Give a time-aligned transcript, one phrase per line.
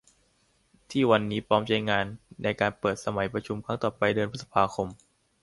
[0.89, 2.05] ที่วันนี้พร้อมใช้งาน
[2.43, 4.87] ในการเปิดสมัยประชุมครั้งต่อไปเดือนพฤษภาคม